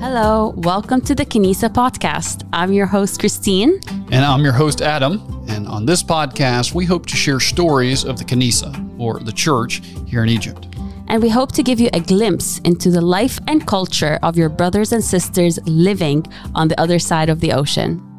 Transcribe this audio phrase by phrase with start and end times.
[0.00, 2.44] Hello, welcome to the Knisa podcast.
[2.52, 3.78] I'm your host, Christine.
[4.10, 5.44] And I'm your host, Adam.
[5.48, 9.80] And on this podcast, we hope to share stories of the Knisa, or the church,
[10.08, 10.66] here in Egypt.
[11.06, 14.48] And we hope to give you a glimpse into the life and culture of your
[14.48, 18.10] brothers and sisters living on the other side of the ocean.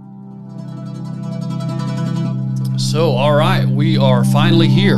[2.95, 4.95] So, all right, we are finally here.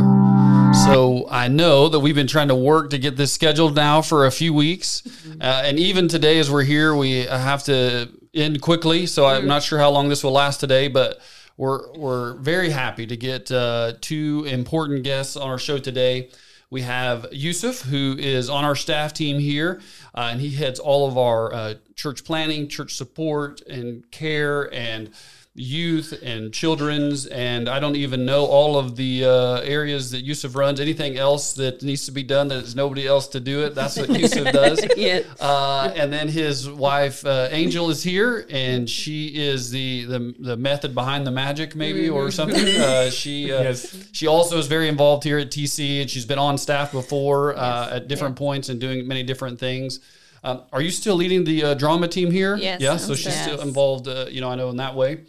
[0.84, 4.26] So, I know that we've been trying to work to get this scheduled now for
[4.26, 5.02] a few weeks.
[5.40, 9.06] Uh, and even today, as we're here, we have to end quickly.
[9.06, 11.20] So, I'm not sure how long this will last today, but
[11.56, 16.30] we're, we're very happy to get uh, two important guests on our show today.
[16.70, 19.80] We have Youssef, who is on our staff team here,
[20.14, 25.10] uh, and he heads all of our uh, church planning, church support, and care, and
[25.58, 27.26] youth and children's.
[27.26, 30.80] And I don't even know all of the uh, areas that Youssef runs.
[30.80, 33.96] Anything else that needs to be done that there's nobody else to do it, that's
[33.98, 34.84] what Youssef does.
[34.96, 35.24] Yes.
[35.40, 40.56] Uh, and then his wife uh, Angel is here, and she is the the, the
[40.56, 42.66] method behind the magic, maybe or something.
[42.80, 44.08] Uh, she uh, Yes.
[44.12, 47.90] she also is very involved here at TC, and she's been on staff before uh,
[47.96, 50.00] at different points and doing many different things.
[50.44, 52.56] Um, are you still leading the uh, drama team here?
[52.56, 52.96] Yes, Yeah.
[52.96, 53.56] So she's still.
[53.56, 54.06] still involved.
[54.06, 55.22] Uh, you know, I know in that way.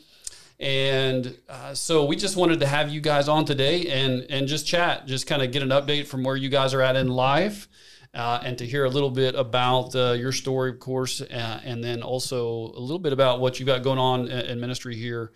[0.59, 4.67] And uh, so we just wanted to have you guys on today and and just
[4.67, 7.69] chat, just kind of get an update from where you guys are at in life,
[8.13, 11.81] uh, and to hear a little bit about uh, your story, of course, uh, and
[11.81, 15.31] then also a little bit about what you've got going on in, in ministry here,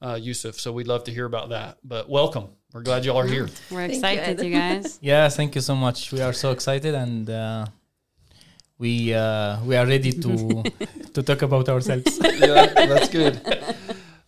[0.00, 0.60] uh, Youssef.
[0.60, 1.78] So we'd love to hear about that.
[1.82, 2.50] But welcome.
[2.72, 3.48] We're glad y'all are here.
[3.70, 4.98] We're Thank you, excited, you, guys.
[5.02, 6.12] Yes, thank you so much.
[6.12, 7.66] We are so excited and uh,
[8.78, 10.62] we uh, we are ready to
[11.14, 12.20] to talk about ourselves.
[12.22, 13.40] yeah, that's good.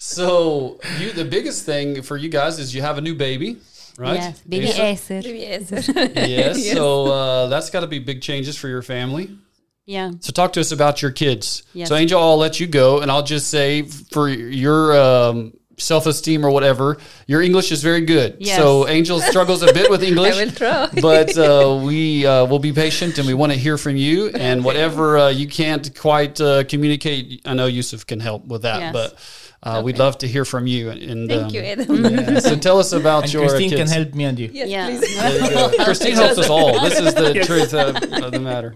[0.02, 3.58] So you, the biggest thing for you guys is you have a new baby,
[3.98, 4.14] right?
[4.14, 4.82] Yes, baby Asa?
[4.82, 5.20] Acer.
[5.22, 5.70] Maybe yes.
[6.16, 6.72] Yes.
[6.72, 9.36] So uh, that's got to be big changes for your family.
[9.84, 10.12] Yeah.
[10.20, 11.64] So talk to us about your kids.
[11.74, 11.90] Yes.
[11.90, 16.50] So Angel, I'll let you go, and I'll just say for your um, self-esteem or
[16.50, 18.36] whatever, your English is very good.
[18.38, 18.56] Yes.
[18.56, 20.36] So Angel struggles a bit with English.
[20.36, 20.88] I will try.
[21.02, 24.28] but uh, we uh, will be patient and we want to hear from you.
[24.28, 28.80] And whatever uh, you can't quite uh, communicate, I know Youssef can help with that.
[28.80, 28.92] Yes.
[28.92, 29.16] But
[29.62, 30.90] uh, we'd love to hear from you.
[30.90, 32.04] And Thank um, you, Adam.
[32.04, 32.38] yeah.
[32.40, 33.80] So tell us about and your Christine kids.
[33.92, 34.50] can help me and you.
[34.52, 34.86] Yes, Yeah.
[34.86, 35.78] please.
[35.78, 35.84] You.
[35.84, 36.80] Christine helps us all.
[36.80, 38.74] This is the truth of, of the matter.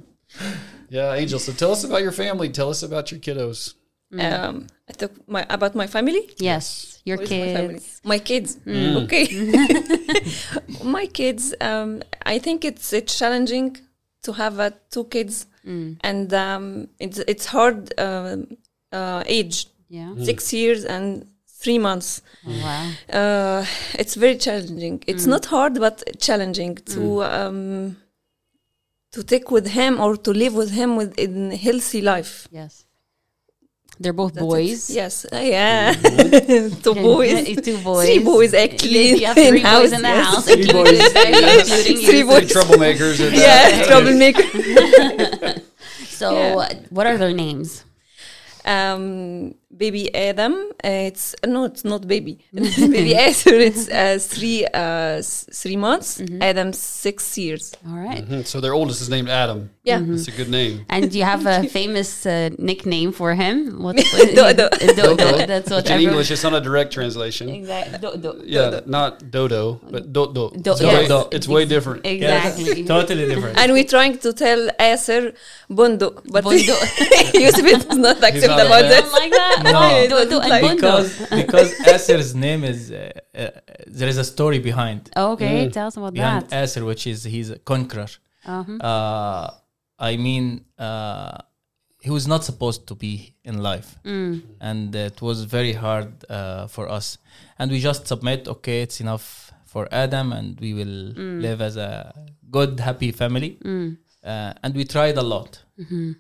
[0.90, 1.38] Yeah, Angel.
[1.38, 2.50] So tell us about your family.
[2.50, 3.74] Tell us about your kiddos.
[4.18, 6.30] Um, I talk my about my family.
[6.38, 6.93] Yes.
[7.04, 7.74] Your What is my family?
[7.74, 8.00] kids.
[8.04, 8.58] My kids.
[9.02, 9.26] Okay.
[10.98, 11.54] my kids.
[11.60, 12.02] Um,
[12.34, 13.76] I think it's it's challenging
[14.22, 15.46] to have uh, two kids,
[16.08, 18.46] and um, it's it's hard um,
[18.92, 20.14] uh, age Yeah.
[20.24, 21.26] six years and
[21.62, 22.22] three months.
[22.46, 22.90] Oh, wow.
[23.20, 23.64] Uh,
[23.98, 25.02] it's very challenging.
[25.06, 27.96] It's not hard, but challenging to um,
[29.12, 32.48] to take with him or to live with him with in healthy life.
[32.50, 32.84] Yes.
[34.00, 34.48] They're both That's it.
[34.48, 34.90] boys.
[34.90, 35.24] Yes.
[35.24, 35.92] Uh, yeah.
[36.82, 37.60] two boys.
[37.62, 38.06] Two boys.
[38.06, 39.20] Three boys actually.
[39.20, 40.26] You have three in boys house, in the yes.
[40.26, 40.44] house.
[40.46, 41.00] Three boys.
[41.00, 41.96] including.
[42.04, 42.52] Three boys.
[42.52, 43.32] Three troublemakers.
[43.32, 45.60] Yeah, troublemaker.
[46.14, 46.74] So, Yeah.
[46.90, 47.84] what are their names?
[48.64, 50.54] um, baby Adam.
[50.84, 52.38] Uh, it's no, it's not baby.
[52.52, 53.54] baby Esther.
[53.54, 56.22] It's uh, three uh, three months.
[56.40, 57.74] Adam six years.
[57.88, 58.24] All right.
[58.26, 58.46] Mhm.
[58.46, 59.70] So their oldest is named Adam.
[59.82, 60.00] Yeah.
[60.00, 60.86] That's a good name.
[60.88, 63.82] And you have a famous uh, nickname for him?
[63.82, 64.02] What's
[64.34, 64.68] Dodo.
[64.70, 65.46] Dodo.
[65.46, 67.48] That's what Which in English, it's not a direct translation.
[67.48, 67.98] Exactly.
[67.98, 68.40] Dodo.
[68.44, 70.50] Yeah, not dodo, but dodo.
[70.50, 71.10] Do- it's, yes.
[71.10, 72.06] way, it's way different.
[72.06, 72.78] Exactly.
[72.78, 73.58] Yes, totally different.
[73.58, 75.32] And we're trying to tell Esther
[75.68, 76.74] Bondo, but Bondo.
[77.34, 79.02] Youssef does not accept not a about fan.
[79.02, 79.63] Don't like that?
[79.72, 79.80] No.
[79.80, 80.06] Why?
[80.12, 81.08] Dodo and Like- because
[81.42, 82.98] because Aser's name is uh,
[83.42, 83.50] uh,
[83.98, 86.62] there is a story behind Oh, okay, tell us about behind that.
[86.64, 88.08] Aser, which is he's a conqueror.
[88.46, 88.76] Uh-huh.
[88.90, 89.50] Uh,
[89.98, 90.46] I mean,
[90.78, 91.38] uh,
[92.06, 93.12] he was not supposed to be
[93.44, 94.42] in life, Mm.
[94.60, 97.06] and it was very hard uh, for us.
[97.58, 100.96] And we just submit, okay, it's enough for Adam, and we will
[101.46, 102.12] live as a
[102.50, 103.50] good, happy family.
[103.64, 103.96] Mm.
[104.22, 105.50] Uh, and we tried a lot
[105.80, 106.12] Mm-hmm.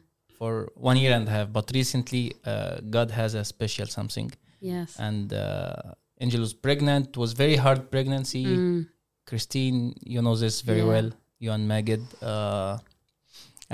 [0.44, 0.54] For
[0.90, 4.30] one year and a half, but recently uh, God has a special something,
[4.72, 4.88] Yes.
[5.08, 7.06] and uh, Angel was pregnant.
[7.24, 8.44] Was very hard pregnancy.
[8.44, 8.80] Mm.
[9.28, 9.78] Christine,
[10.14, 10.92] you know this very Yeah.
[10.94, 11.08] well.
[11.44, 12.02] You and Magid,
[12.32, 12.74] uh,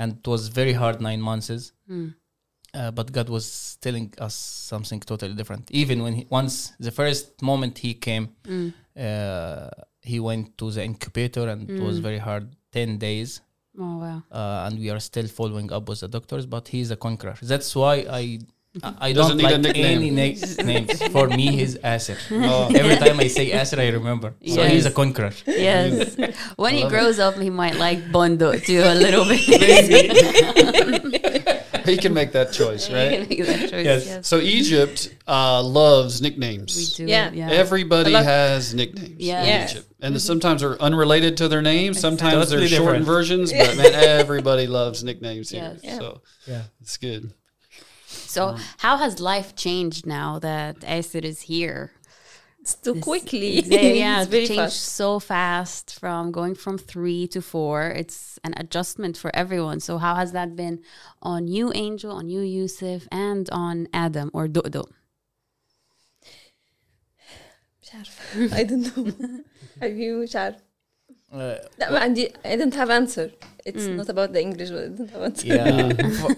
[0.01, 1.49] and it was very hard nine months.
[1.95, 2.07] Mm.
[2.79, 3.45] Uh, but God was
[3.85, 4.35] telling us
[4.71, 5.63] something totally different.
[5.81, 6.53] Even when he, once
[6.87, 8.25] the first moment he came,
[8.55, 8.67] Mm.
[9.07, 9.69] uh,
[10.11, 12.03] he went to the incubator, and it was Mm.
[12.07, 12.45] very hard.
[12.77, 13.29] Ten days,
[13.79, 14.23] Oh wow.
[14.31, 16.45] uh, and we are still following up with the doctors.
[16.45, 17.35] But he's a conqueror.
[17.41, 18.39] That's why I
[18.83, 19.97] I I Doesn't don't need like nickname.
[19.97, 21.01] any na- names.
[21.07, 22.17] For me, he's Asir.
[22.31, 22.69] Oh.
[22.73, 24.33] Every time I say Asir, I remember.
[24.45, 25.31] So he's a conqueror.
[25.45, 26.15] Yes.
[26.55, 31.00] when he grows up, he might like Bondo too a little bit.
[31.85, 33.19] he can make that choice, He right?
[33.19, 34.05] can make that choice, Yes.
[34.05, 34.27] yes.
[34.27, 36.75] So Egypt uh, loves nicknames.
[36.99, 37.09] We do.
[37.11, 37.31] Yeah.
[37.31, 37.49] Yeah.
[37.51, 38.23] Everybody A lot.
[38.25, 39.41] has nicknames Yeah.
[39.41, 39.71] in Yes.
[39.71, 39.87] Egypt.
[40.01, 41.99] And sometimes they're unrelated to their names.
[41.99, 43.05] Sometimes they're shortened different.
[43.05, 45.71] versions, but man, everybody loves nicknames here.
[45.75, 45.79] Yes.
[45.83, 45.97] Yeah.
[45.99, 46.61] So Yeah.
[46.81, 47.33] it's good.
[48.07, 51.91] so, how has life changed now that Asir is here?
[52.61, 53.57] it's too this, quickly.
[53.57, 54.81] Exactly, yeah, it's changed fast.
[54.81, 57.87] so fast from going from three to four.
[57.89, 59.79] It's an adjustment for everyone.
[59.79, 60.81] So how has that been
[61.21, 64.85] on you, Angel, on you, Youssef, and on Adam or Dodo?
[68.53, 69.03] I don't know.
[69.81, 70.27] Have uh, you
[72.45, 73.31] I don't have answer.
[73.65, 73.95] It's mm.
[73.95, 74.69] not about the English.
[74.69, 75.47] I don't have answer.
[75.47, 75.93] Yeah.
[76.19, 76.35] for,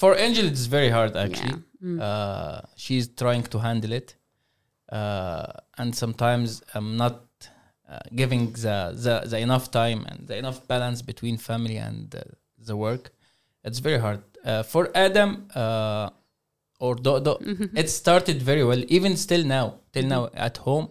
[0.00, 1.62] for Angel, it's very hard actually.
[1.80, 1.88] Yeah.
[1.88, 2.00] Mm.
[2.00, 4.16] Uh, she's trying to handle it
[4.90, 5.46] uh,
[5.78, 7.22] and sometimes I'm not
[7.88, 12.20] uh, giving the, the the enough time and the enough balance between family and uh,
[12.58, 13.12] the work.
[13.64, 16.10] It's very hard uh, for Adam uh,
[16.78, 17.38] or Dodo.
[17.76, 20.88] It started very well, even still now, till now at home.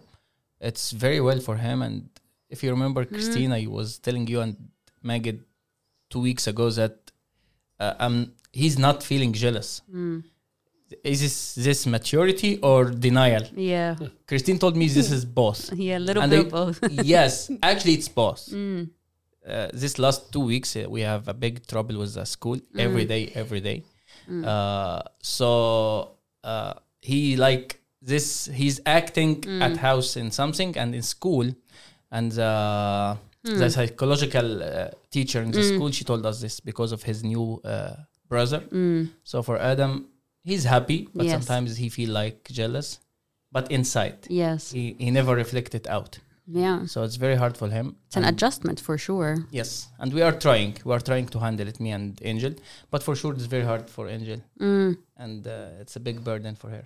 [0.60, 1.82] It's very well for him.
[1.82, 2.08] And
[2.48, 4.56] if you remember, Christina, I was telling you and
[5.04, 5.40] Magid
[6.10, 7.10] two weeks ago that
[7.78, 9.82] uh, um, he's not feeling jealous.
[11.02, 13.42] Is this this maturity or denial?
[13.54, 13.96] Yeah.
[14.26, 15.72] Christine told me this is both.
[15.72, 16.78] Yeah, a little And bit of both.
[16.90, 18.52] yes, actually, it's both.
[18.52, 23.04] Uh, this last two weeks, uh, we have a big trouble with the school every
[23.04, 23.82] day, every day.
[24.44, 26.12] Uh, so
[26.42, 28.46] uh, he like this.
[28.52, 31.46] He's acting at house in something and in school,
[32.10, 37.02] and uh, the psychological uh, teacher in the school she told us this because of
[37.04, 37.94] his new uh,
[38.28, 38.62] brother.
[39.24, 40.06] So for Adam,
[40.50, 41.32] he's happy, but Yes.
[41.36, 42.88] sometimes he feel like jealous,
[43.56, 44.60] but inside Yes.
[44.76, 46.12] he, he never reflected out.
[46.62, 46.78] Yeah.
[46.92, 47.86] So it's very hard for him.
[48.06, 49.32] It's an And- adjustment for sure.
[49.60, 49.70] Yes,
[50.00, 50.72] and we are trying.
[50.86, 52.52] We are trying to handle it, me and Angel.
[52.92, 54.40] But for sure, it's very hard for Angel,
[55.24, 56.84] and uh, it's a big burden for her.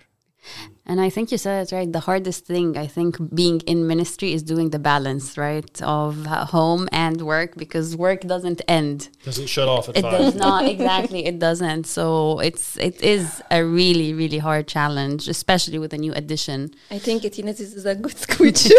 [0.85, 1.91] And I think you said it right.
[1.91, 6.45] The hardest thing, I think, being in ministry is doing the balance, right, of uh,
[6.45, 9.09] home and work because work doesn't end.
[9.23, 11.25] Doesn't shut off at It does not exactly.
[11.25, 11.85] It doesn't.
[11.85, 16.73] So it's it is a really really hard challenge, especially with a new addition.
[16.89, 18.65] I think Etina this is a good switch.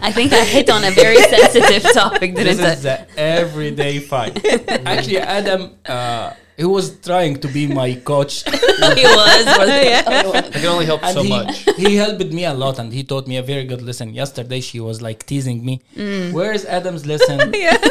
[0.00, 3.06] I think I hit on a very sensitive topic, This didn't is I?
[3.06, 4.44] the everyday fight.
[4.86, 9.44] Actually, Adam, uh, he was trying to be my coach, he was.
[9.46, 11.56] was I can only help and so he, much.
[11.76, 14.12] he helped me a lot, and he taught me a very good lesson.
[14.12, 15.80] Yesterday, she was like teasing me.
[15.96, 16.32] Mm.
[16.32, 17.38] Where is Adam's lesson?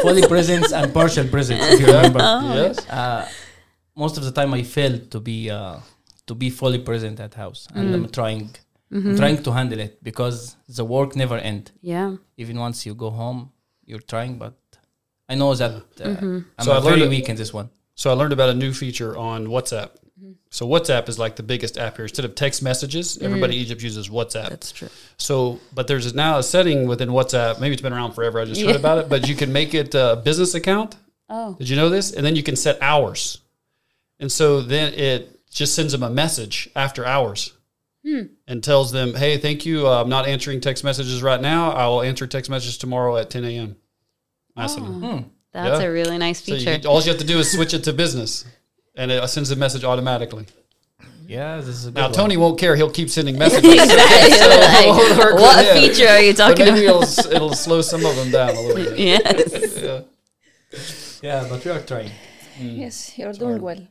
[0.01, 1.63] Fully presence and partial presence.
[1.73, 2.19] If you remember.
[2.21, 2.53] Oh.
[2.53, 2.89] yes.
[2.89, 3.27] uh,
[3.95, 5.77] most of the time I fail to be uh,
[6.27, 8.51] to be fully present at house, and I'm trying
[8.91, 11.71] I'm trying to handle it because the work never end.
[11.81, 12.15] Yeah.
[12.37, 13.51] Even once you go home,
[13.85, 14.55] you're trying, but
[15.29, 17.69] I know that uh, I'm So I a very learned weak in this one.
[17.97, 19.89] So I learned about a new feature on WhatsApp.
[20.49, 22.05] So WhatsApp is like the biggest app here.
[22.05, 24.49] Instead of text messages, everybody in Egypt uses WhatsApp.
[24.49, 24.89] That's true.
[25.17, 27.59] So, but there's now a setting within WhatsApp.
[27.59, 28.39] Maybe it's been around forever.
[28.39, 29.09] I just heard about it.
[29.09, 30.95] But you can make it a business account.
[31.27, 31.55] Oh.
[31.55, 32.13] Did you know this?
[32.13, 33.39] And then you can set hours.
[34.19, 37.53] And so then it just sends them a message after hours
[38.47, 39.87] and tells them, hey, thank you.
[39.87, 41.71] Uh, I'm not answering text messages right now.
[41.71, 43.75] I will answer text messages tomorrow at 10 a.m.
[44.55, 45.31] Awesome.
[45.57, 45.87] That's Yeah.
[45.87, 46.87] a really nice So you, feature.
[46.87, 48.45] all you have to do is switch it to business
[48.95, 50.45] and it sends the message automatically.
[51.27, 52.13] Yeah, this is a good Now, one.
[52.13, 52.75] Tony won't care.
[52.79, 53.73] He'll keep sending messages.
[53.73, 54.31] exactly.
[54.41, 55.77] So Like, it won't work what with him.
[55.81, 57.03] feature are you But talking maybe about?
[57.03, 58.99] it'll, it'll slow some of them down a little bit.
[58.99, 59.77] Yes.
[59.87, 60.01] Yeah.
[61.27, 62.11] Yeah, but we are trying.
[62.59, 63.81] yes, you're doing well.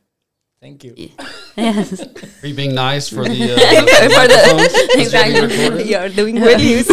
[0.61, 0.94] Thank you.
[1.56, 2.00] yes.
[2.42, 4.73] Are you being nice for the, uh, For the- microphones?
[4.73, 5.90] Is it being Exactly.
[5.90, 6.88] You're doing well, Yus.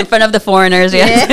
[0.00, 0.94] in front of the foreigners.
[0.94, 1.26] Yeah.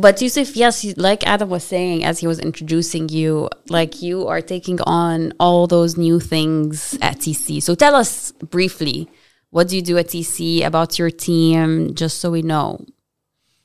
[0.00, 0.16] Behave, all right.
[0.16, 4.40] But Youssef, yes, like Adam was saying as he was introducing you, like you are
[4.40, 7.62] taking on all those new things at TC.
[7.62, 9.08] So tell us briefly,
[9.50, 12.84] what do you do at TC about your team, just so we know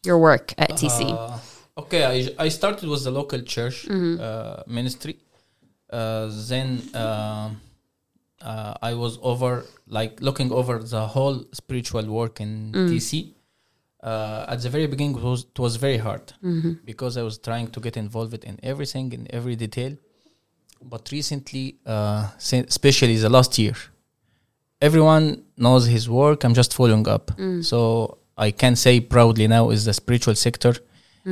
[0.04, 1.12] your work at TC?
[1.12, 1.38] Uh,
[1.82, 2.06] okay,
[2.38, 5.18] I, I started with the local church uh, ministry.
[5.90, 7.52] Uh, then uh,
[8.42, 13.35] uh, I was over, like, looking over the whole spiritual work in TC.
[14.10, 16.26] Uh, at the very beginning, it was, it was very hard
[16.92, 19.94] because I was trying to get involved in everything, in every detail.
[20.94, 22.22] But recently, uh,
[22.76, 23.76] especially the last year,
[24.88, 25.26] everyone
[25.58, 26.44] knows his work.
[26.44, 27.26] I'm just following up.
[27.64, 27.80] So
[28.38, 30.74] I can say proudly now is the spiritual sector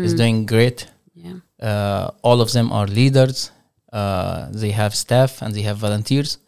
[0.06, 0.80] is doing great.
[1.26, 1.38] yeah.
[1.70, 3.52] Uh, all of them are leaders.
[4.00, 6.40] Uh, they have staff and they have volunteers,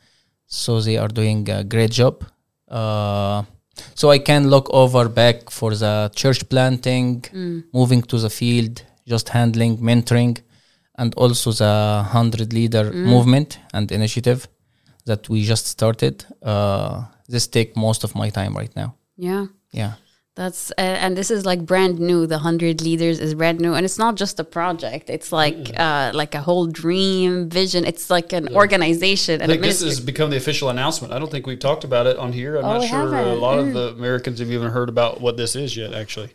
[0.48, 2.16] so they are doing a great job.
[3.94, 7.24] So I can look over back for the church planting,
[7.74, 10.38] moving to the field, just handling, mentoring,
[10.98, 14.48] and also the hundred leader movement and initiative
[15.06, 16.26] that we just started.
[16.42, 18.96] Uh, this take most of my time right now.
[19.18, 19.46] Yeah.
[19.72, 19.94] Yeah.
[20.36, 22.28] That's uh, and this is like brand new.
[22.28, 25.10] The hundred leaders is brand new, and it's not just a project.
[25.10, 27.86] It's like uh, like a whole dream vision.
[27.86, 29.42] It's like an organization.
[29.42, 31.14] I think this has become the official announcement.
[31.14, 32.58] I don't think we've talked about it on here.
[32.58, 33.40] I'm Oh, not sure a haven't.
[33.40, 35.94] lot of the Americans have even heard about what this is yet.
[35.94, 36.32] Actually,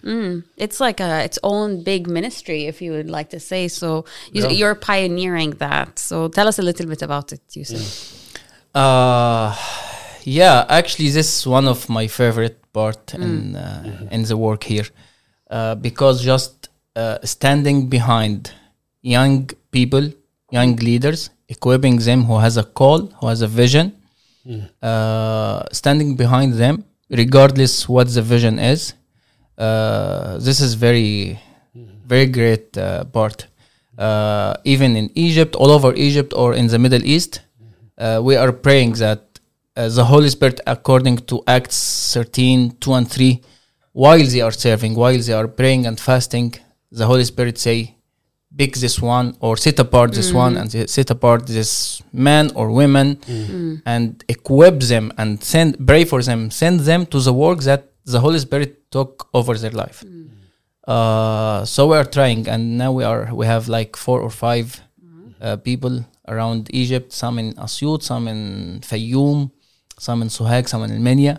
[0.57, 3.69] it's like a its own big ministry, if you would like to say.
[3.69, 4.49] So you, Yeah.
[4.49, 5.99] you're pioneering that.
[5.99, 8.33] So tell us a little bit about it, Youssef.
[8.75, 9.55] Uh,
[10.25, 14.89] yeah, actually, this is one of my favorite part in uh, in the work here,
[15.51, 18.53] uh, because just uh, standing behind
[19.03, 20.11] young people,
[20.51, 23.93] young leaders, equipping them who has a call, who has a vision,
[24.83, 28.95] uh, standing behind them, regardless what the vision is.
[29.59, 31.39] Uh, this is very,
[32.07, 33.47] very great uh, part.
[33.99, 37.43] Uh, even in Egypt, all over Egypt, or in the Middle East,
[37.99, 39.30] uh, we are praying that
[39.81, 43.41] uh, the Holy Spirit, according to Acts 13, 2 and 3,
[43.93, 46.55] while they are serving, while they are praying and fasting,
[46.91, 47.97] the Holy Spirit say,
[48.57, 53.09] pick this one or set apart this one and set apart this man or women
[53.87, 58.19] and equip them and send pray for them send them to the work that the
[58.19, 59.99] holy spirit took over their life.
[60.95, 64.67] Uh, so we are trying and now we are we have like four or five
[65.41, 68.41] uh, people around egypt some in asyut some in
[68.91, 69.39] fayoum
[70.01, 71.35] some in Sohag, some in Al Minya.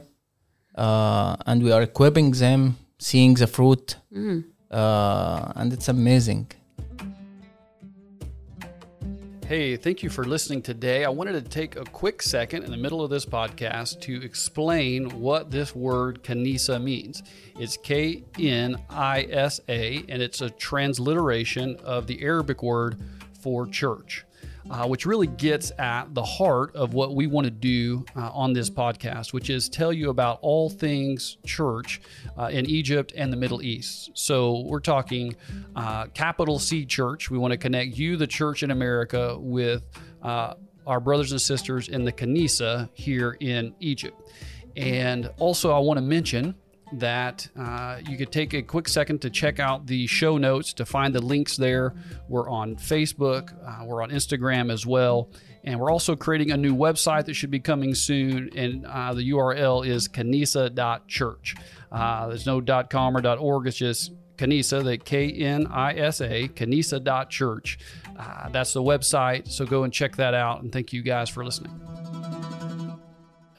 [0.76, 3.98] Uh, and we are equipping them, seeing the fruit,
[4.70, 6.46] uh, and it's amazing.
[9.48, 11.04] Hey, thank you for listening today.
[11.04, 15.10] I wanted to take a quick second in the middle of this podcast to explain
[15.20, 17.24] what this word kanisa means.
[17.60, 22.98] It's K N I S A, and it's a transliteration of the Arabic word
[23.42, 24.24] for church.
[24.70, 28.54] Uh, which really gets at the heart of what we want to do uh, on
[28.54, 32.00] this podcast, which is tell you about all things church
[32.38, 34.12] uh, in Egypt and the Middle East.
[34.14, 35.36] So we're talking
[35.76, 37.32] uh, capital C church.
[37.32, 39.84] We want to connect you, the church in America, with
[40.22, 40.54] uh,
[40.86, 44.30] our brothers and sisters in the Kanisa here in Egypt.
[44.78, 46.56] And also, I want to mention
[46.94, 50.86] that uh, you could take a quick second to check out the show notes to
[50.86, 51.94] find the links there.
[52.28, 55.30] We're on Facebook, uh, we're on Instagram as well.
[55.64, 58.50] And we're also creating a new website that should be coming soon.
[58.56, 61.56] And uh, the URL is knisa.church.
[61.92, 66.48] Uh, there's no .com or .org, it's just Kanisa, the K N I S A,
[66.48, 67.78] Knisa.church.
[68.18, 69.48] Uh, that's the website.
[69.52, 70.64] So go and check that out.
[70.64, 71.91] And thank you guys for listening.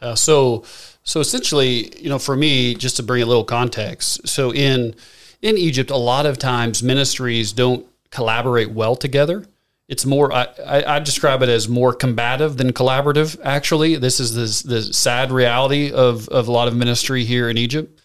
[0.02, 0.64] Uh, so,
[1.04, 4.94] so essentially, you know, for me, just to bring a little context, so in
[5.40, 9.44] in Egypt, a lot of times ministries don't collaborate well together.
[9.88, 13.38] It's more, I, I, I describe it as more combative than collaborative.
[13.42, 17.58] Actually, this is the, the sad reality of of a lot of ministry here in
[17.58, 18.00] Egypt.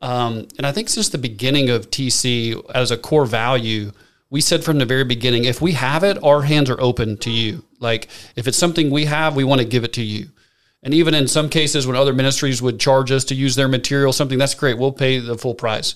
[0.00, 3.92] Um, and I think since the beginning of TC, as a core value,
[4.28, 7.30] we said from the very beginning, if we have it, our hands are open to
[7.30, 7.64] you.
[7.80, 10.28] Like if it's something we have, we want to give it to you.
[10.84, 14.12] And even in some cases, when other ministries would charge us to use their material,
[14.12, 15.94] something that's great, we'll pay the full price.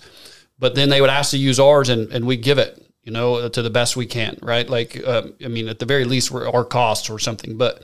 [0.59, 3.49] But then they would ask to use ours, and, and we give it, you know,
[3.51, 4.69] to the best we can, right?
[4.69, 7.59] Like, um, I mean, at the very least, we're our costs or something.
[7.59, 7.83] But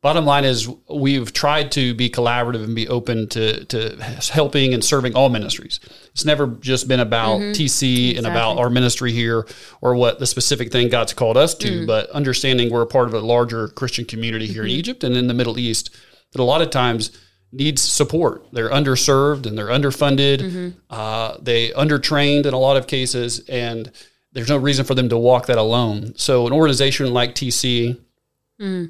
[0.00, 3.96] bottom line is, we've tried to be collaborative and be open to to
[4.32, 5.78] helping and serving all ministries.
[6.12, 7.52] It's never just been about mm-hmm.
[7.52, 9.46] TC and about our ministry here
[9.82, 11.86] or what the specific thing God's called us to, mm.
[11.86, 14.78] but understanding we're a part of a larger Christian community here in mm-hmm.
[14.78, 15.94] Egypt and in the Middle East
[16.32, 17.10] that a lot of times
[17.52, 18.46] needs support.
[18.52, 20.74] They're underserved and they're underfunded.
[20.90, 23.90] Uh, they undertrained in a lot of cases, and
[24.32, 26.12] there's no reason for them to walk that alone.
[26.16, 27.98] So an organization like TC,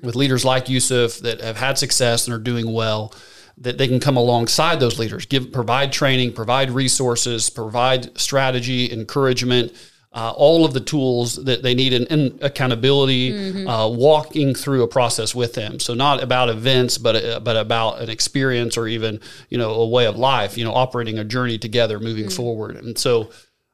[0.03, 3.13] with leaders like Youssef that have had success and are doing well,
[3.59, 9.73] that they can come alongside those leaders, give provide training, provide resources, provide strategy, encouragement.
[10.17, 14.89] Uh, all of the tools that they need in, in accountability, uh, walking through a
[14.89, 15.79] process with them.
[15.79, 19.21] So not about events, but uh, but about an experience or even
[19.51, 20.57] you know a way of life.
[20.57, 22.77] You know, operating a journey together, moving forward.
[22.77, 23.29] And so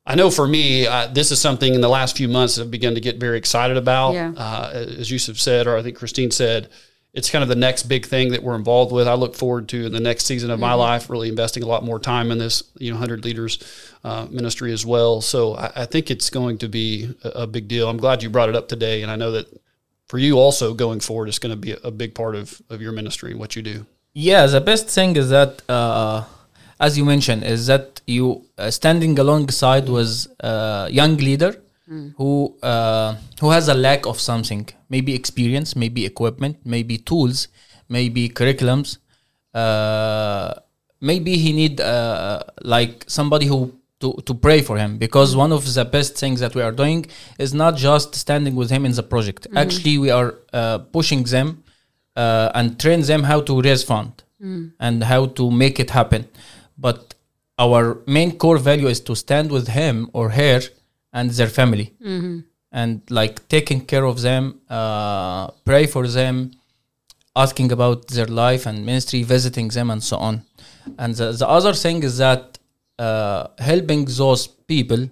[0.05, 2.95] I know for me, uh, this is something in the last few months I've begun
[2.97, 4.15] to get very excited about.
[4.15, 4.33] Yeah.
[4.37, 6.71] Uh, as Youssef said, or I think Christine said,
[7.15, 9.07] it's kind of the next big thing that we're involved with.
[9.07, 11.85] I look forward to in the next season of my life, really investing a lot
[11.85, 13.63] more time in this, you know, hundred leaders
[14.05, 15.21] uh, ministry as well.
[15.21, 17.89] So I, I think it's going to be a, a big deal.
[17.89, 19.47] I'm glad you brought it up today, and I know that
[20.07, 22.81] for you also going forward, it's going to be a, a big part of of
[22.83, 23.87] your ministry and what you do.
[24.15, 26.25] Yeah, the best thing is that, uh,
[26.79, 31.57] as you mentioned, is that you uh, standing alongside with a young leader
[32.17, 37.49] who uh, who has a lack of something, maybe experience, maybe equipment, maybe tools,
[37.89, 38.99] maybe curriculums.
[39.55, 40.55] Uh,
[41.01, 45.63] maybe he need uh, like somebody who to, to pray for him because one of
[45.77, 47.01] the best things that we are doing
[47.45, 49.43] is not just standing with him in the project.
[49.63, 51.49] Actually, we are uh, pushing them
[52.23, 54.13] uh, and train them how to raise fund
[54.87, 56.23] and how to make it happen.
[56.87, 57.01] But
[57.65, 57.83] our
[58.17, 60.61] main core value is to stand with him or her
[61.13, 61.87] and their family
[62.81, 64.43] and like taking care of them,
[64.79, 66.35] uh, pray for them,
[67.37, 70.43] asking about their life and ministry, visiting them, and so on.
[70.99, 72.52] And the, the other thing is that
[72.99, 75.09] uh, helping those people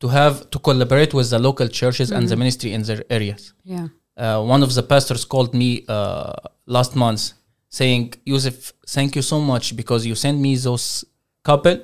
[0.00, 3.88] to have to collaborate with the local churches and the ministry in their areas Yeah.
[4.16, 6.32] uh, one of the pastors called me uh,
[6.66, 7.32] last month
[7.70, 11.04] saying, Youssef, thank you so much because you sent me those
[11.44, 11.76] couple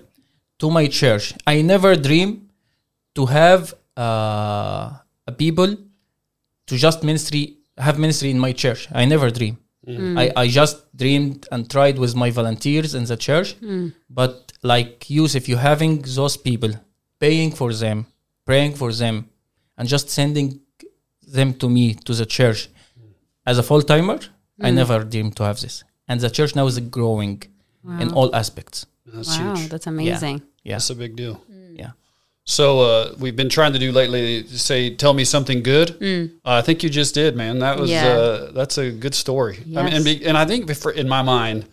[0.61, 1.35] to my church.
[1.47, 2.31] I never dream
[3.17, 4.91] to have uh,
[5.27, 5.71] a people
[6.69, 8.89] to just ministry have ministry in my church.
[8.93, 9.59] I never dream.
[10.23, 13.55] I, I just dreamed and tried with my volunteers in the church.
[14.09, 16.73] But like Youssef, you having those people,
[17.21, 18.07] paying for them,
[18.49, 19.29] praying for them,
[19.77, 20.49] and just sending
[21.37, 22.61] them to me to the church
[23.47, 24.19] as a full timer.
[24.67, 27.43] I never dreamed to have this, and the church now is growing
[28.03, 28.87] in all aspects.
[29.07, 29.69] That's Wow, huge.
[29.69, 30.43] that's amazing.
[30.65, 31.37] Yeah, That's a big deal.
[31.83, 31.91] yeah.
[32.47, 34.47] So uh, we've been trying to do lately.
[34.47, 35.89] Say, tell me something good.
[36.45, 37.59] Uh, I think you just did, man.
[37.61, 38.07] That was Yeah.
[38.07, 39.57] uh, that's a good story.
[39.77, 41.67] I mean, and, be, and I think for, in my mind,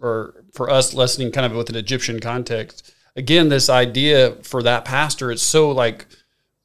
[0.00, 4.84] or for us listening, kind of with an Egyptian context, again, this idea for that
[4.84, 6.06] pastor, it's so like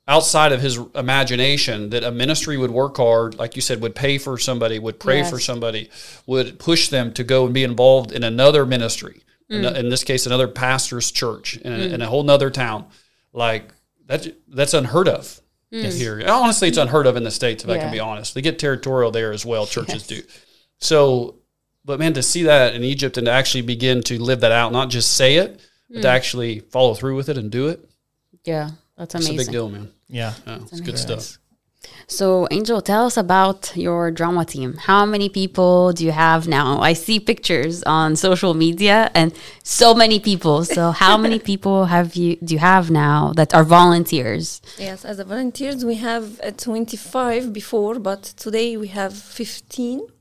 [0.07, 4.17] outside of his imagination that a ministry would work hard, like you said, would pay
[4.17, 5.29] for somebody, would pray Yes.
[5.29, 5.89] for somebody,
[6.25, 9.21] would push them to go and be involved in another ministry.
[9.49, 9.75] In, mm.
[9.75, 11.93] in this case, another pastor's church in, a, mm.
[11.93, 12.85] in a whole nother town.
[13.33, 13.73] Like
[14.05, 15.41] that, that's unheard of
[15.73, 15.91] mm.
[15.97, 16.23] here.
[16.27, 17.63] Honestly, it's unheard of in the states.
[17.63, 19.65] If I can be honest, they get territorial there as well.
[19.65, 20.21] Churches do.
[20.79, 21.38] So,
[21.89, 24.71] but man, to see that in Egypt and to actually begin to live that out,
[24.71, 27.79] not just say it, but to actually follow through with it and do it,
[28.45, 29.89] Yeah, that's it's a big deal, man.
[30.07, 30.33] Yeah.
[30.45, 31.39] Yeah, it's good stuff.
[32.05, 34.75] So, Angel, tell us about your drama team.
[34.89, 36.79] How many people do you have now?
[36.79, 40.65] I see pictures on social media and so many people.
[40.65, 44.61] So, how many people have you do you have now that are volunteers?
[44.77, 50.18] Yes, as a volunteers, we have uh, 25 before, but today we have 15.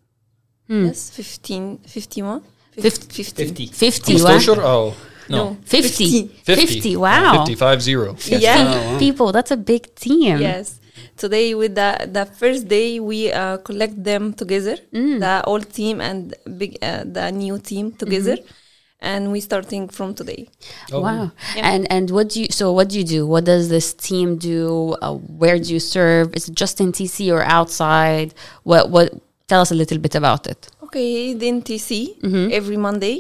[0.68, 2.42] Yes, 15, 51.
[2.72, 3.46] Fif- 15.
[3.48, 3.66] 50.
[3.66, 4.38] 50, Almost wow.
[4.54, 4.62] sure?
[4.64, 4.94] Oh,
[5.30, 5.56] No.
[5.64, 6.28] 50.
[6.44, 6.66] 50.
[6.66, 7.44] 50, wow.
[7.44, 8.16] 55 0.
[8.26, 8.98] Yeah.
[8.98, 10.38] People, that's a big team.
[10.38, 10.80] Yes.
[11.16, 15.18] Today, with the the first day, we uh, collect them together, Mm.
[15.20, 19.10] the old team and big uh, the new team together, Mm-hmm.
[19.10, 20.48] and we starting from today.
[20.92, 21.30] Oh, Wow.
[21.56, 23.26] And and what do you so what do you do?
[23.26, 24.96] What does this team do?
[25.02, 26.34] Uh, where do you serve?
[26.34, 28.32] Is it just in TC or outside?
[28.64, 29.08] What what
[29.49, 30.61] tell us a little bit about it.
[30.85, 31.89] Okay, in TC
[32.25, 32.47] Mm-hmm.
[32.59, 33.15] every Monday.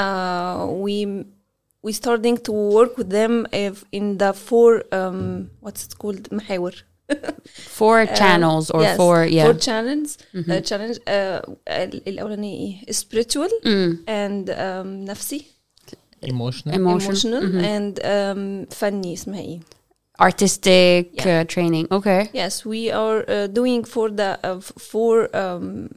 [0.00, 0.96] Uh, we
[1.86, 6.74] we starting to work with them if in the four um, what's it called محاور
[7.78, 9.44] Four channels or Yes, four yeah.
[9.44, 10.10] four channels
[10.50, 13.50] uh, challenge uh, ال- الأولانية إيه spiritual
[14.08, 15.44] and um, نفسي
[16.22, 16.72] Emotional.
[16.74, 17.00] Emotion.
[17.00, 19.60] emotional and um, فني اسمها إيه
[20.19, 21.41] artistic yeah.
[21.41, 21.87] uh, training.
[21.91, 22.29] Okay.
[22.33, 25.89] Yes, we are uh, doing for the uh, for um,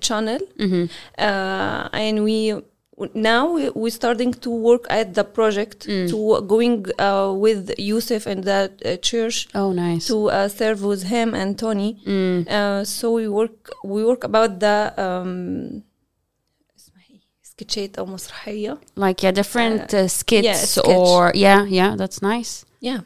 [0.00, 0.86] channel, mm -hmm.
[1.92, 2.62] and we
[3.14, 6.08] now we're starting to work at the project mm.
[6.08, 9.48] to uh, going uh, with Youssef and the church.
[9.54, 10.06] Oh, nice!
[10.06, 11.96] To serve with him and Tony.
[12.06, 12.84] Mm.
[12.86, 14.92] so we work we work about the.
[14.96, 15.82] Um,
[17.56, 18.32] sketches
[18.96, 23.00] like yeah different skits yeah, or yeah yeah that's nice yeah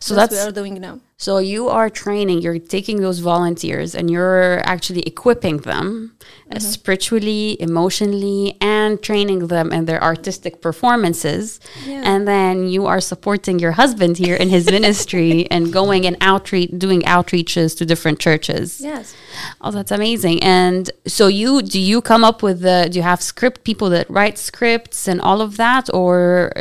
[0.00, 1.00] so that's, that's what we are doing now.
[1.20, 6.16] So you are training, you're taking those volunteers and you're actually equipping them
[6.52, 11.58] uh, spiritually, emotionally, and training them in their artistic performances.
[11.84, 12.02] Yeah.
[12.04, 16.70] And then you are supporting your husband here in his ministry and going and outreach,
[16.78, 18.80] doing outreaches to different churches.
[18.80, 19.16] Yes.
[19.60, 20.40] Oh, that's amazing.
[20.40, 24.08] And so you do you come up with the do you have script people that
[24.08, 26.52] write scripts and all of that or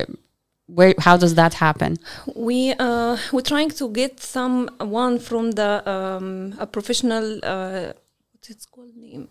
[0.67, 1.97] where how does that happen?
[2.35, 7.93] We uh, we're trying to get someone from the um, a professional uh,
[8.33, 9.29] what's its called name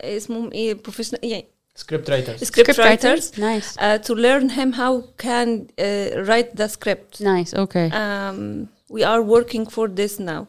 [0.00, 1.46] اسمهم ايه professional يعني
[1.78, 3.76] script writers script, writers Nice.
[3.78, 7.20] uh, to learn him how can uh, write the script.
[7.20, 7.54] Nice.
[7.54, 7.90] Okay.
[7.90, 10.48] Um, we are working for this now.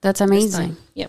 [0.00, 0.68] That's this amazing.
[0.68, 0.76] time.
[0.94, 1.08] Yeah.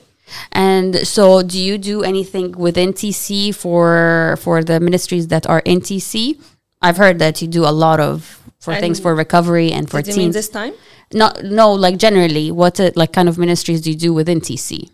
[0.51, 5.79] And so, do you do anything within TC for for the ministries that are in
[5.81, 6.39] TC?
[6.82, 10.08] I've heard that you do a lot of for things for recovery and for Did
[10.14, 10.34] you mean teens.
[10.34, 10.74] this time?
[11.12, 14.90] Not no, like generally, what uh, like kind of ministries do you do within TC?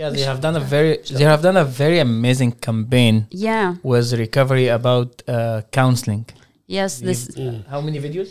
[0.00, 3.74] yeah they have done a very they have done a very amazing campaign Yeah.
[3.82, 6.24] with recovery about uh, counseling
[6.66, 7.00] Yes.
[7.00, 7.20] This
[7.68, 8.30] how many videos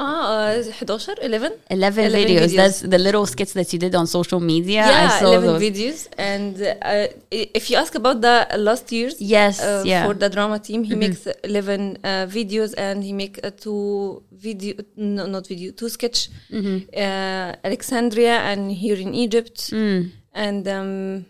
[0.00, 1.52] Ah, uh, 11, 11?
[1.70, 2.40] 11, 11 videos.
[2.52, 2.56] videos.
[2.56, 4.82] That's the little skits that you did on social media.
[4.84, 5.60] I Yeah, saw 11 those.
[5.66, 5.98] videos.
[6.16, 9.58] And uh, if you ask about the last years, Yes.
[9.60, 10.06] uh, yeah.
[10.06, 15.26] for the drama team, he makes 11 uh, videos and he make two video, no,
[15.26, 19.72] not video, two sketch, uh, Alexandria and here in Egypt.
[19.72, 21.24] And um,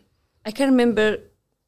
[0.45, 1.17] I can remember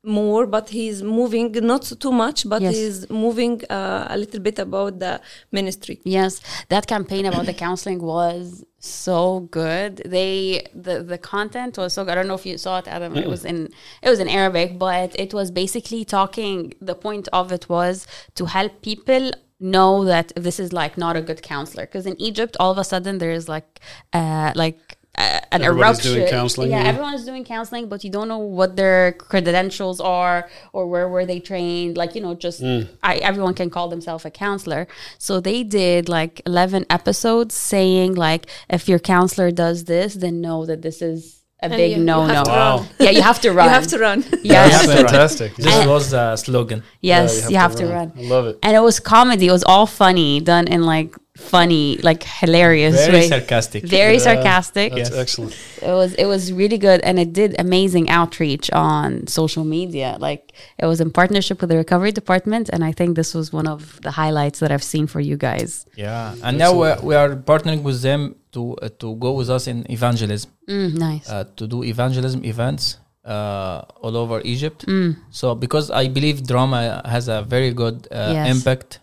[0.03, 2.75] more, but he's moving not too much, but Yes.
[2.75, 5.21] he's moving uh, a little bit about the
[5.53, 6.01] ministry.
[6.05, 9.97] Yes, that campaign about the counseling was so good.
[10.07, 12.13] They the the content was so good.
[12.13, 13.15] I don't know if you saw it, Adam.
[13.17, 13.69] It was in
[14.03, 16.73] it was in Arabic, but it was basically talking.
[16.81, 19.33] The point of it was to help people
[19.63, 22.85] know that this is like not a good counselor because in Egypt, all of a
[22.85, 23.81] sudden there is like
[24.15, 24.97] uh like.
[25.19, 26.15] Uh, an Everybody's eruption.
[26.15, 26.89] doing counseling, Yeah, yeah.
[26.89, 31.27] everyone is doing counseling, but you don't know what their credentials are or where were
[31.27, 31.97] they trained.
[31.97, 32.89] Like you know, just Mm.
[33.03, 34.87] I, everyone can call themselves a counselor.
[35.19, 40.65] So they did like eleven episodes saying like if your counselor does this, then know
[40.67, 42.45] that this is a And big you- you no have no.
[42.45, 42.89] to run.
[42.99, 43.67] Yeah, you have to run.
[43.67, 44.19] You have to run.
[44.43, 44.87] Yes.
[44.87, 45.57] That's fantastic.
[45.57, 48.13] this And- was the slogan Yes, Yeah, you have, to, run.
[48.17, 48.59] I love it.
[48.63, 49.47] And it was comedy.
[49.49, 53.29] It was all funny, done in like funny, like hilarious very way.
[53.29, 54.93] sarcastic Very Yeah, sarcastic.
[54.95, 55.19] That's Yes.
[55.25, 55.53] excellent.
[55.91, 60.43] it was it was really good and it did amazing outreach on social media like
[60.83, 63.81] it was in partnership with the recovery department and i think this was one of
[64.07, 67.81] the highlights that i've seen for you guys yeah and now we're, we are partnering
[67.89, 68.21] with them
[68.53, 72.99] to uh, to go with us in evangelism mm, nice uh, to do evangelism events
[73.25, 74.85] uh, all over Egypt.
[75.31, 78.57] So because I believe drama has a very good uh, Yes.
[78.57, 78.99] impact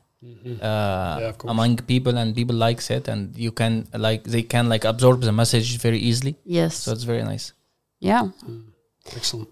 [0.62, 4.86] uh, Yeah, among people, and people likes it, and you can like they can like
[4.86, 6.36] absorb the message very easily.
[6.45, 7.53] yes So it's very nice.
[7.99, 8.23] yeah
[9.15, 9.49] Excellent.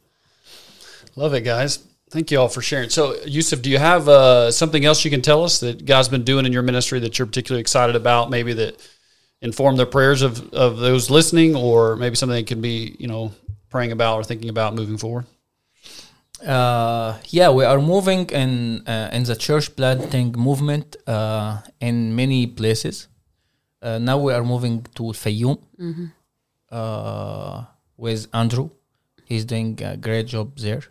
[1.15, 1.79] Love it, guys.
[2.09, 2.89] Thank you all for sharing.
[2.89, 6.23] So, Youssef, do you have uh, something else you can tell us that God's been
[6.23, 8.29] doing in your ministry that you're particularly excited about?
[8.29, 8.75] Maybe that
[9.41, 13.31] inform the prayers of, of those listening, or maybe something they can be, you know,
[13.69, 15.25] praying about or thinking about moving forward?
[16.45, 22.45] Uh, yeah, we are moving in uh, in the church planting movement uh, in many
[22.47, 23.07] places.
[23.81, 25.57] Uh, now we are moving to Fayoum
[26.71, 27.63] uh,
[27.97, 28.69] with Andrew.
[29.25, 30.83] He's doing a great job there.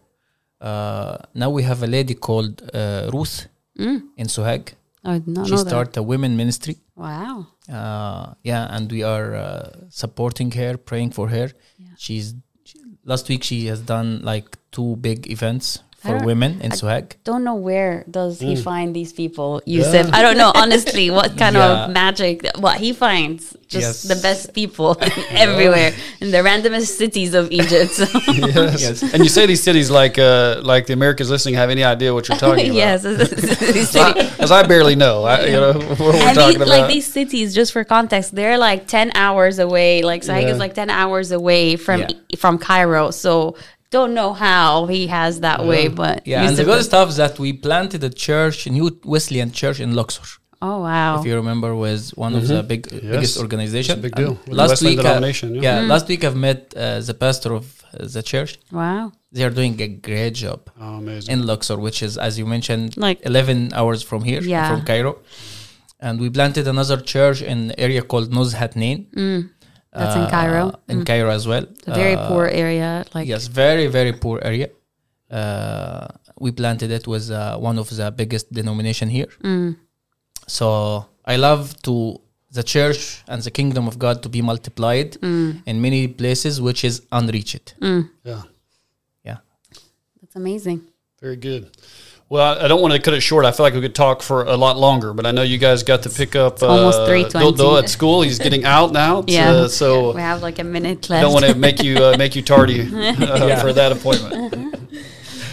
[0.60, 4.72] Uh, now we have a lady called uh, Ruth in Sohag.
[5.04, 6.76] i did not She know that started a women ministry.
[6.96, 11.50] wow Uh, yeah, and we are uh, supporting her, praying for her.
[11.96, 17.06] She's she, last week she has done like two big events for women in Sohag.
[17.24, 18.46] don't know where does Mm.
[18.48, 21.84] he find these people youssef i don't know honestly what kind Yeah.
[21.84, 24.12] of magic what he finds just Yes.
[24.12, 24.90] the best people
[25.46, 25.90] everywhere
[26.20, 28.82] in the randomest cities of egypt Yes.
[28.86, 28.96] Yes.
[29.12, 32.28] And you say these cities like uh, like the Americans listening have any idea what
[32.28, 32.76] you're talking about?
[32.84, 34.24] yes these cities.
[34.34, 35.24] Because I barely know.
[35.24, 36.68] I, you know what we're and talking these, about.
[36.68, 40.02] like these cities, just for context, they're like ten hours away.
[40.02, 40.54] Like Sohag Yeah.
[40.54, 42.10] is like ten hours away from Yeah.
[42.42, 43.10] from Cairo.
[43.10, 43.56] So
[43.90, 47.38] don't know how he has that way, but Yeah, and the good stuff is that
[47.38, 50.22] we planted a church, a new Wesleyan church in Luxor.
[50.62, 51.18] Oh wow!
[51.18, 53.92] If you remember, was one of the big biggest organization.
[53.92, 54.38] It's a big deal.
[54.46, 55.62] And With the uh, denomination, yeah.
[55.80, 58.58] yeah, last week I've met uh, the pastor of uh, the church.
[58.72, 59.12] wow!
[59.34, 61.32] They are doing a great job oh, amazing.
[61.32, 64.68] in Luxor, which is, as you mentioned, Like- like 11 hours from here, Yeah.
[64.70, 65.18] from Cairo.
[66.00, 68.98] And we planted another church in an area called Nuzhatnain.
[69.94, 70.72] That's in Cairo.
[70.88, 71.64] In Cairo as well.
[71.86, 73.04] A very Uh, poor area.
[73.14, 74.68] Like Yes, very, very poor area.
[75.30, 76.06] Uh,
[76.40, 79.28] we planted it was uh, one of the biggest denomination here.
[80.46, 82.20] So I love to
[82.52, 87.02] the church and the kingdom of God to be multiplied in many places which is
[87.12, 87.74] unreached.
[87.80, 88.42] yeah.
[89.24, 89.38] Yeah.
[90.20, 90.80] that's amazing.
[91.20, 91.64] Very good.
[92.30, 93.44] Well, I, I don't want to cut it short.
[93.44, 95.82] I feel like we could talk for a lot longer, but I know you guys
[95.82, 97.32] got to pick up uh, almost 3:20.
[97.32, 98.22] Dodo at school.
[98.22, 99.24] He's getting out now.
[99.26, 99.50] Yeah.
[99.50, 101.22] uh, so We have like a minute I left.
[101.24, 104.50] don't want to make you uh, make you tardy uh, for that appointment.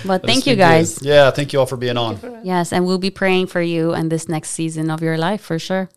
[0.05, 0.73] but But thank you been good.
[0.79, 1.01] guys.
[1.03, 2.17] Yeah, thank you all for being on.
[2.43, 5.59] Yes, and we'll be praying for you and this next season of your life for
[5.59, 5.89] sure.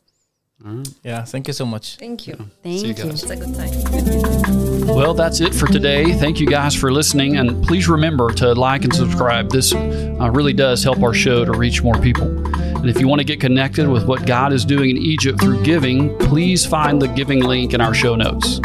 [1.02, 1.96] Yeah, thank you so much.
[1.96, 2.34] Thank you.
[2.62, 2.94] Thank See you you.
[2.94, 3.22] guys.
[3.22, 4.86] It's a good time.
[4.86, 6.12] Well, that's it for today.
[6.12, 7.36] Thank you guys for listening.
[7.36, 9.50] And please remember to like and subscribe.
[9.50, 12.28] This uh, really does help our show to reach more people.
[12.56, 15.62] And if you want to get connected with what God is doing in Egypt through
[15.64, 18.60] giving, please find the giving link in our show notes.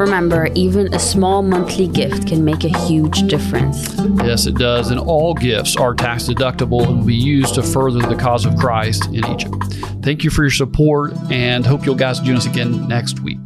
[0.00, 3.94] Remember, even a small monthly gift can make a huge difference.
[4.24, 4.90] Yes, it does.
[4.90, 8.56] And all gifts are tax deductible and will be used to further the cause of
[8.56, 9.54] Christ in Egypt.
[10.02, 13.40] Thank you for your support and hope you'll guys join us again next week.